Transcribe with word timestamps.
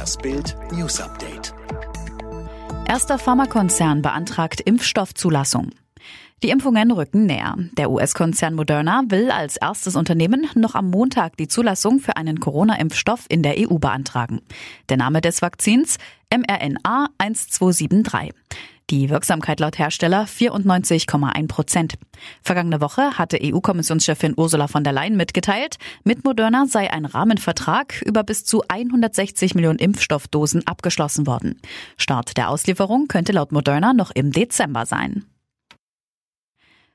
Das 0.00 0.16
Bild 0.16 0.56
News 0.72 0.98
Update. 0.98 1.52
Erster 2.88 3.18
Pharmakonzern 3.18 4.00
beantragt 4.00 4.62
Impfstoffzulassung. 4.62 5.72
Die 6.42 6.48
Impfungen 6.48 6.90
rücken 6.90 7.26
näher. 7.26 7.56
Der 7.76 7.90
US-Konzern 7.90 8.54
Moderna 8.54 9.02
will 9.08 9.30
als 9.30 9.58
erstes 9.58 9.96
Unternehmen 9.96 10.48
noch 10.54 10.74
am 10.74 10.88
Montag 10.88 11.36
die 11.36 11.48
Zulassung 11.48 11.98
für 12.00 12.16
einen 12.16 12.40
Corona-Impfstoff 12.40 13.26
in 13.28 13.42
der 13.42 13.56
EU 13.58 13.76
beantragen. 13.76 14.40
Der 14.88 14.96
Name 14.96 15.20
des 15.20 15.42
Vakzins 15.42 15.98
mRNA 16.32 17.10
1273. 17.18 18.32
Die 18.90 19.08
Wirksamkeit 19.08 19.60
laut 19.60 19.78
Hersteller 19.78 20.24
94,1 20.24 21.46
Prozent. 21.46 21.94
Vergangene 22.42 22.80
Woche 22.80 23.16
hatte 23.16 23.38
EU-Kommissionschefin 23.40 24.34
Ursula 24.36 24.66
von 24.66 24.82
der 24.82 24.92
Leyen 24.92 25.16
mitgeteilt, 25.16 25.76
mit 26.02 26.24
Moderna 26.24 26.66
sei 26.66 26.92
ein 26.92 27.04
Rahmenvertrag 27.04 28.02
über 28.02 28.24
bis 28.24 28.44
zu 28.44 28.64
160 28.66 29.54
Millionen 29.54 29.78
Impfstoffdosen 29.78 30.66
abgeschlossen 30.66 31.28
worden. 31.28 31.60
Start 31.96 32.36
der 32.36 32.48
Auslieferung 32.48 33.06
könnte 33.06 33.30
laut 33.30 33.52
Moderna 33.52 33.92
noch 33.92 34.10
im 34.10 34.32
Dezember 34.32 34.86
sein. 34.86 35.24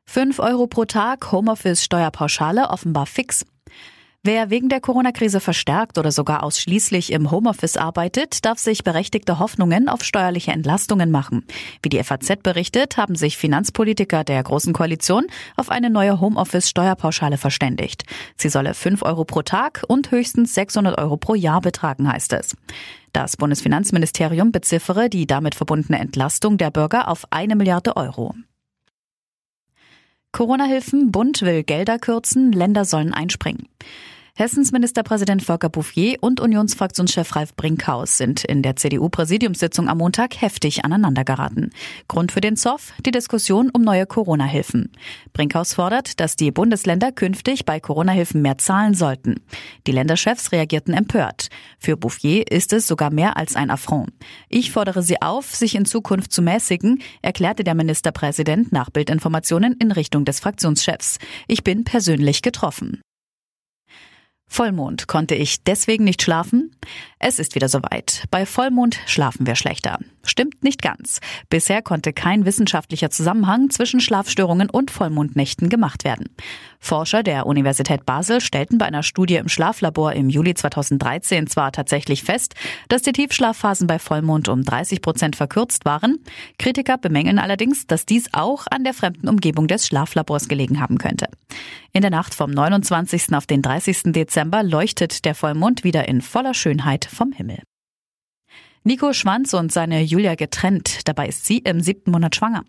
5 0.03 0.39
Euro 0.39 0.67
pro 0.67 0.83
Tag 0.83 1.31
Homeoffice 1.31 1.83
Steuerpauschale 1.83 2.69
offenbar 2.69 3.05
fix. 3.05 3.45
Wer 4.27 4.49
wegen 4.49 4.69
der 4.69 4.81
Corona-Krise 4.81 5.39
verstärkt 5.39 5.99
oder 5.99 6.11
sogar 6.11 6.41
ausschließlich 6.41 7.11
im 7.11 7.29
Homeoffice 7.29 7.77
arbeitet, 7.77 8.43
darf 8.43 8.57
sich 8.57 8.83
berechtigte 8.83 9.37
Hoffnungen 9.37 9.87
auf 9.87 10.03
steuerliche 10.03 10.51
Entlastungen 10.51 11.11
machen. 11.11 11.45
Wie 11.83 11.89
die 11.89 12.03
FAZ 12.03 12.37
berichtet, 12.41 12.97
haben 12.97 13.13
sich 13.15 13.37
Finanzpolitiker 13.37 14.23
der 14.23 14.41
Großen 14.41 14.73
Koalition 14.73 15.27
auf 15.57 15.69
eine 15.69 15.91
neue 15.91 16.19
Homeoffice-Steuerpauschale 16.19 17.37
verständigt. 17.37 18.03
Sie 18.35 18.49
solle 18.49 18.73
5 18.73 19.03
Euro 19.03 19.25
pro 19.25 19.43
Tag 19.43 19.83
und 19.87 20.09
höchstens 20.09 20.55
600 20.55 20.97
Euro 20.97 21.17
pro 21.17 21.35
Jahr 21.35 21.61
betragen, 21.61 22.11
heißt 22.11 22.33
es. 22.33 22.57
Das 23.13 23.37
Bundesfinanzministerium 23.37 24.51
beziffere 24.51 25.07
die 25.07 25.27
damit 25.27 25.53
verbundene 25.53 25.99
Entlastung 25.99 26.57
der 26.57 26.71
Bürger 26.71 27.09
auf 27.09 27.27
eine 27.29 27.55
Milliarde 27.55 27.95
Euro. 27.95 28.33
Corona-Hilfen, 30.31 31.11
Bund 31.11 31.43
will 31.43 31.61
Gelder 31.61 31.99
kürzen, 31.99 32.51
Länder 32.51 32.85
sollen 32.85 33.13
einspringen. 33.13 33.69
Hessens 34.37 34.73
Ministerpräsident 34.73 35.43
Volker 35.43 35.69
Bouffier 35.69 36.17
und 36.19 36.41
Unionsfraktionschef 36.41 37.37
Ralf 37.37 37.55
Brinkhaus 37.55 38.17
sind 38.17 38.43
in 38.43 38.63
der 38.63 38.75
CDU-Präsidiumssitzung 38.75 39.87
am 39.87 39.99
Montag 39.99 40.41
heftig 40.41 40.83
aneinandergeraten. 40.83 41.71
Grund 42.09 42.33
für 42.33 42.41
den 42.41 42.57
Zoff 42.57 42.91
die 43.05 43.11
Diskussion 43.11 43.69
um 43.69 43.83
neue 43.83 44.05
Corona-Hilfen. 44.05 44.91
Brinkhaus 45.31 45.73
fordert, 45.73 46.19
dass 46.19 46.35
die 46.35 46.51
Bundesländer 46.51 47.13
künftig 47.13 47.63
bei 47.63 47.79
Corona-Hilfen 47.79 48.41
mehr 48.41 48.57
zahlen 48.57 48.93
sollten. 48.93 49.39
Die 49.87 49.93
Länderchefs 49.93 50.51
reagierten 50.51 50.93
empört. 50.93 51.47
Für 51.79 51.95
Bouffier 51.95 52.51
ist 52.51 52.73
es 52.73 52.87
sogar 52.87 53.11
mehr 53.11 53.37
als 53.37 53.55
ein 53.55 53.71
Affront. 53.71 54.11
Ich 54.49 54.69
fordere 54.69 55.01
sie 55.01 55.21
auf, 55.21 55.55
sich 55.55 55.75
in 55.75 55.85
Zukunft 55.85 56.33
zu 56.33 56.41
mäßigen, 56.41 57.01
erklärte 57.21 57.63
der 57.63 57.73
Ministerpräsident 57.73 58.73
nach 58.73 58.89
Bildinformationen 58.89 59.77
in 59.79 59.93
Richtung 59.93 60.25
des 60.25 60.41
Fraktionschefs. 60.41 61.19
Ich 61.47 61.63
bin 61.63 61.85
persönlich 61.85 62.41
getroffen. 62.41 62.99
Vollmond 64.47 65.07
konnte 65.07 65.35
ich 65.35 65.63
deswegen 65.63 66.03
nicht 66.03 66.21
schlafen? 66.21 66.71
Es 67.19 67.39
ist 67.39 67.55
wieder 67.55 67.67
soweit. 67.67 68.23
Bei 68.31 68.45
Vollmond 68.45 68.99
schlafen 69.05 69.45
wir 69.47 69.55
schlechter. 69.55 69.99
Stimmt 70.23 70.63
nicht 70.63 70.81
ganz. 70.81 71.19
Bisher 71.49 71.81
konnte 71.81 72.13
kein 72.13 72.45
wissenschaftlicher 72.45 73.09
Zusammenhang 73.09 73.69
zwischen 73.69 73.99
Schlafstörungen 73.99 74.69
und 74.69 74.91
Vollmondnächten 74.91 75.69
gemacht 75.69 76.03
werden. 76.03 76.29
Forscher 76.79 77.23
der 77.23 77.47
Universität 77.47 78.05
Basel 78.05 78.41
stellten 78.41 78.77
bei 78.77 78.85
einer 78.85 79.03
Studie 79.03 79.35
im 79.35 79.49
Schlaflabor 79.49 80.13
im 80.13 80.29
Juli 80.29 80.53
2013 80.53 81.47
zwar 81.47 81.71
tatsächlich 81.71 82.23
fest, 82.23 82.53
dass 82.87 83.01
die 83.01 83.11
Tiefschlafphasen 83.11 83.87
bei 83.87 83.99
Vollmond 83.99 84.47
um 84.49 84.63
30 84.63 85.01
Prozent 85.01 85.35
verkürzt 85.35 85.85
waren. 85.85 86.19
Kritiker 86.59 86.97
bemängeln 86.97 87.39
allerdings, 87.39 87.87
dass 87.87 88.05
dies 88.05 88.29
auch 88.31 88.65
an 88.69 88.83
der 88.83 88.93
fremden 88.93 89.27
Umgebung 89.27 89.67
des 89.67 89.87
Schlaflabors 89.87 90.47
gelegen 90.47 90.79
haben 90.79 90.97
könnte. 90.97 91.27
In 91.95 92.01
der 92.01 92.11
Nacht 92.11 92.35
vom 92.35 92.51
29. 92.51 93.33
auf 93.35 93.47
den 93.47 93.61
30. 93.61 94.11
Dezember 94.11 94.63
leuchtet 94.63 95.23
der 95.23 95.33
Vollmond 95.33 95.85
wieder 95.85 96.09
in 96.09 96.19
voller 96.19 96.53
Schönheit 96.53 97.05
vom 97.05 97.31
Himmel. 97.31 97.63
Nico 98.83 99.13
Schwanz 99.13 99.53
und 99.53 99.71
seine 99.71 100.01
Julia 100.01 100.35
getrennt. 100.35 101.07
Dabei 101.07 101.29
ist 101.29 101.45
sie 101.45 101.59
im 101.59 101.79
siebten 101.79 102.11
Monat 102.11 102.35
schwanger. 102.35 102.65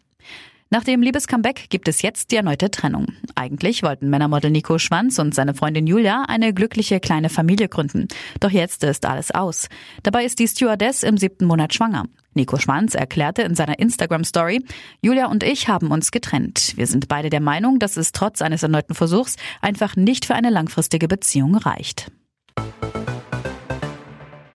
Nach 0.68 0.82
dem 0.82 1.00
Liebescomeback 1.00 1.70
gibt 1.70 1.86
es 1.86 2.02
jetzt 2.02 2.32
die 2.32 2.36
erneute 2.36 2.72
Trennung. 2.72 3.06
Eigentlich 3.36 3.84
wollten 3.84 4.10
Männermodel 4.10 4.50
Nico 4.50 4.78
Schwanz 4.78 5.16
und 5.20 5.32
seine 5.32 5.54
Freundin 5.54 5.86
Julia 5.86 6.24
eine 6.26 6.52
glückliche 6.52 6.98
kleine 6.98 7.28
Familie 7.28 7.68
gründen. 7.68 8.08
Doch 8.40 8.50
jetzt 8.50 8.82
ist 8.82 9.06
alles 9.06 9.30
aus. 9.30 9.68
Dabei 10.02 10.24
ist 10.24 10.40
die 10.40 10.48
Stewardess 10.48 11.04
im 11.04 11.18
siebten 11.18 11.44
Monat 11.44 11.72
schwanger. 11.72 12.06
Nico 12.34 12.58
Schwanz 12.58 12.96
erklärte 12.96 13.42
in 13.42 13.54
seiner 13.54 13.78
Instagram-Story, 13.78 14.64
Julia 15.00 15.26
und 15.26 15.44
ich 15.44 15.68
haben 15.68 15.92
uns 15.92 16.10
getrennt. 16.10 16.72
Wir 16.76 16.88
sind 16.88 17.06
beide 17.06 17.30
der 17.30 17.40
Meinung, 17.40 17.78
dass 17.78 17.96
es 17.96 18.10
trotz 18.10 18.42
eines 18.42 18.64
erneuten 18.64 18.94
Versuchs 18.94 19.36
einfach 19.62 19.94
nicht 19.94 20.24
für 20.24 20.34
eine 20.34 20.50
langfristige 20.50 21.06
Beziehung 21.06 21.54
reicht. 21.54 22.10